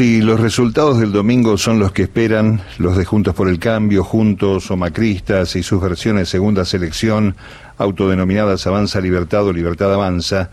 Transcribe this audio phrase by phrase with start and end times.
[0.00, 4.02] Si los resultados del domingo son los que esperan, los de Juntos por el Cambio,
[4.02, 7.36] Juntos o Macristas y sus versiones segunda selección,
[7.76, 10.48] autodenominadas Avanza Libertad o Libertad Avanza,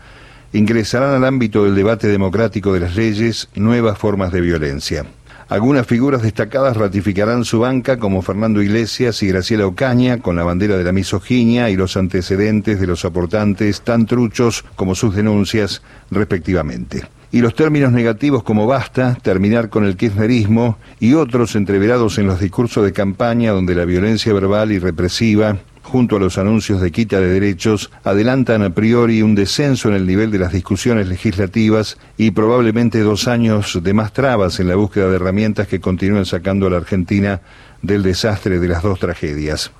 [0.52, 5.06] ingresarán al ámbito del debate democrático de las leyes nuevas formas de violencia.
[5.48, 10.76] Algunas figuras destacadas ratificarán su banca como Fernando Iglesias y Graciela Ocaña con la bandera
[10.76, 15.80] de la misoginia y los antecedentes de los aportantes tan truchos como sus denuncias
[16.10, 22.26] respectivamente y los términos negativos como basta, terminar con el kirchnerismo y otros entreverados en
[22.26, 26.92] los discursos de campaña donde la violencia verbal y represiva junto a los anuncios de
[26.92, 31.96] quita de derechos, adelantan a priori un descenso en el nivel de las discusiones legislativas
[32.16, 36.66] y probablemente dos años de más trabas en la búsqueda de herramientas que continúen sacando
[36.66, 37.40] a la Argentina
[37.80, 39.72] del desastre de las dos tragedias.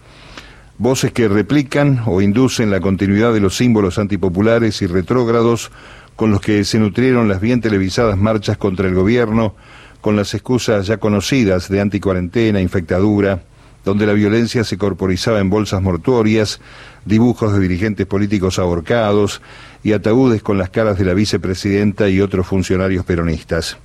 [0.79, 5.71] Voces que replican o inducen la continuidad de los símbolos antipopulares y retrógrados
[6.19, 9.55] con los que se nutrieron las bien televisadas marchas contra el gobierno,
[10.01, 13.45] con las excusas ya conocidas de anticuarentena, infectadura,
[13.85, 16.61] donde la violencia se corporizaba en bolsas mortuorias,
[17.05, 19.41] dibujos de dirigentes políticos ahorcados
[19.85, 23.77] y ataúdes con las caras de la vicepresidenta y otros funcionarios peronistas.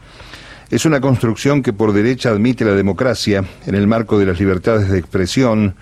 [0.72, 4.90] Es una construcción que por derecha admite la democracia en el marco de las libertades
[4.90, 5.76] de expresión,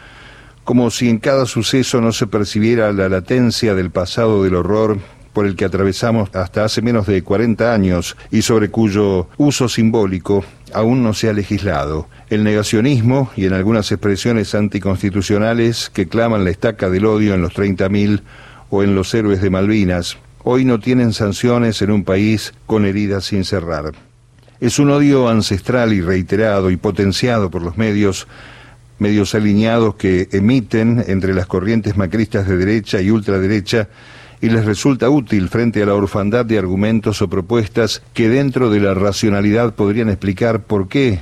[0.65, 4.99] como si en cada suceso no se percibiera la latencia del pasado del horror
[5.33, 10.43] por el que atravesamos hasta hace menos de 40 años y sobre cuyo uso simbólico
[10.73, 12.07] aún no se ha legislado.
[12.29, 17.53] El negacionismo y en algunas expresiones anticonstitucionales que claman la estaca del odio en los
[17.53, 18.21] 30.000
[18.69, 23.25] o en los héroes de Malvinas, hoy no tienen sanciones en un país con heridas
[23.25, 23.91] sin cerrar.
[24.59, 28.27] Es un odio ancestral y reiterado y potenciado por los medios
[28.99, 33.89] medios alineados que emiten entre las corrientes macristas de derecha y ultraderecha
[34.41, 38.79] y les resulta útil frente a la orfandad de argumentos o propuestas que dentro de
[38.79, 41.19] la racionalidad podrían explicar por qué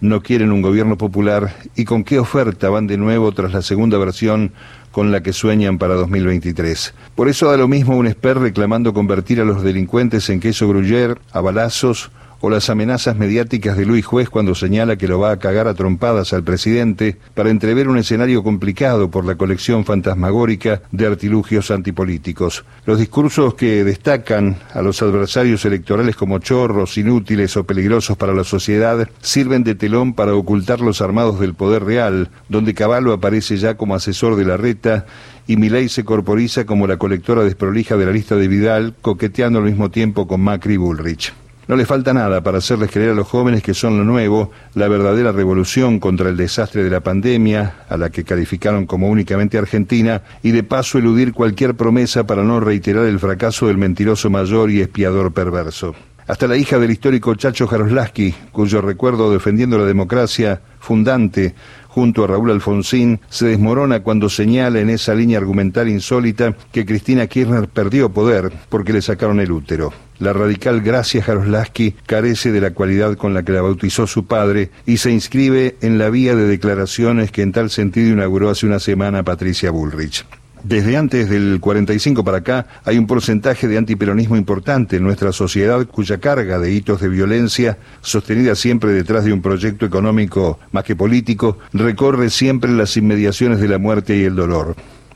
[0.00, 3.98] no quieren un gobierno popular y con qué oferta van de nuevo tras la segunda
[3.98, 4.52] versión
[4.90, 6.94] con la que sueñan para 2023.
[7.14, 11.18] Por eso da lo mismo un esper reclamando convertir a los delincuentes en queso gruyer,
[11.32, 12.10] a balazos
[12.40, 15.74] o las amenazas mediáticas de Luis Juez cuando señala que lo va a cagar a
[15.74, 22.64] trompadas al presidente para entrever un escenario complicado por la colección fantasmagórica de artilugios antipolíticos.
[22.84, 28.44] Los discursos que destacan a los adversarios electorales como chorros, inútiles o peligrosos para la
[28.44, 33.76] sociedad sirven de telón para ocultar los armados del poder real, donde Caballo aparece ya
[33.76, 35.06] como asesor de la reta
[35.46, 39.64] y Milei se corporiza como la colectora desprolija de la lista de Vidal, coqueteando al
[39.64, 41.32] mismo tiempo con Macri y Bullrich.
[41.68, 44.86] No le falta nada para hacerles creer a los jóvenes que son lo nuevo, la
[44.86, 50.22] verdadera revolución contra el desastre de la pandemia, a la que calificaron como únicamente Argentina,
[50.44, 54.80] y de paso eludir cualquier promesa para no reiterar el fracaso del mentiroso mayor y
[54.80, 55.96] espiador perverso.
[56.28, 61.54] Hasta la hija del histórico Chacho Jaroslaski, cuyo recuerdo defendiendo la democracia fundante
[61.86, 67.28] junto a Raúl Alfonsín, se desmorona cuando señala en esa línea argumental insólita que Cristina
[67.28, 69.92] Kirchner perdió poder porque le sacaron el útero.
[70.18, 74.70] La radical Gracia Jaroslaski carece de la cualidad con la que la bautizó su padre
[74.84, 78.80] y se inscribe en la vía de declaraciones que en tal sentido inauguró hace una
[78.80, 80.26] semana Patricia Bullrich.
[80.68, 85.86] Desde antes del 45 para acá hay un porcentaje de antiperonismo importante en nuestra sociedad
[85.86, 90.96] cuya carga de hitos de violencia, sostenida siempre detrás de un proyecto económico más que
[90.96, 94.74] político, recorre siempre las inmediaciones de la muerte y el dolor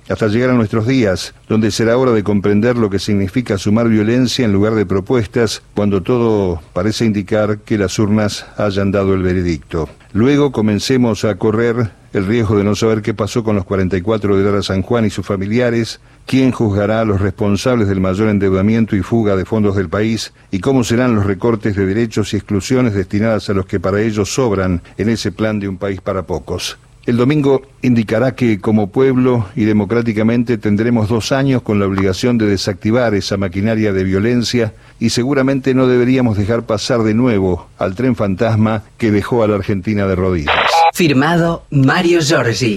[0.08, 4.44] hasta llegar a nuestros días, donde será hora de comprender lo que significa sumar violencia
[4.44, 9.88] en lugar de propuestas, cuando todo parece indicar que las urnas hayan dado el veredicto.
[10.12, 14.44] Luego comencemos a correr el riesgo de no saber qué pasó con los 44 de
[14.44, 19.02] Lara San Juan y sus familiares, quién juzgará a los responsables del mayor endeudamiento y
[19.02, 23.48] fuga de fondos del país y cómo serán los recortes de derechos y exclusiones destinadas
[23.50, 26.78] a los que para ellos sobran en ese plan de un país para pocos.
[27.06, 32.46] El domingo indicará que como pueblo y democráticamente tendremos dos años con la obligación de
[32.46, 38.16] desactivar esa maquinaria de violencia y seguramente no deberíamos dejar pasar de nuevo al tren
[38.16, 40.79] fantasma que dejó a la Argentina de rodillas.
[41.00, 42.76] Firmado Mario Giorgi.